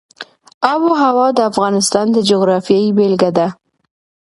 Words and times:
آب 0.71 0.81
وهوا 0.87 1.27
د 1.33 1.39
افغانستان 1.51 2.05
د 2.11 2.17
جغرافیې 2.29 2.93
بېلګه 2.97 3.29
ده. 3.37 3.47